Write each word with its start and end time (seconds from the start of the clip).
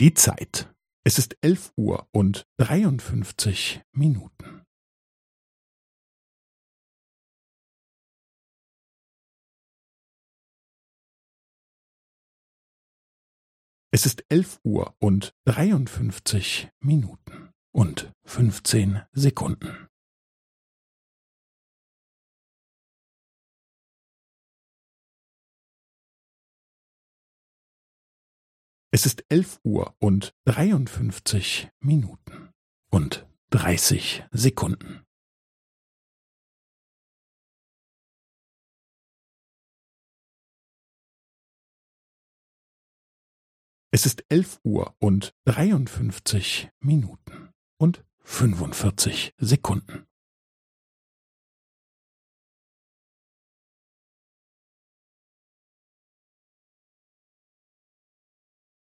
Die 0.00 0.14
Zeit. 0.14 0.72
Es 1.04 1.18
ist 1.18 1.36
elf 1.40 1.72
Uhr 1.76 2.08
und 2.12 2.46
dreiundfünfzig 2.56 3.82
Minuten. 3.90 4.64
Es 13.90 14.06
ist 14.06 14.24
elf 14.28 14.60
Uhr 14.62 14.94
und 15.00 15.34
dreiundfünfzig 15.44 16.70
Minuten 16.78 17.50
und 17.72 18.12
fünfzehn 18.24 19.02
Sekunden. 19.10 19.88
Es 28.98 29.06
ist 29.06 29.24
elf 29.28 29.60
Uhr 29.62 29.94
und 30.00 30.34
dreiundfünfzig 30.44 31.70
Minuten 31.78 32.50
und 32.90 33.28
dreißig 33.48 34.24
Sekunden. 34.32 35.06
Es 43.92 44.04
ist 44.04 44.24
elf 44.28 44.58
Uhr 44.64 44.96
und 44.98 45.32
dreiundfünfzig 45.44 46.68
Minuten 46.80 47.52
und 47.76 48.04
fünfundvierzig 48.24 49.32
Sekunden. 49.38 50.07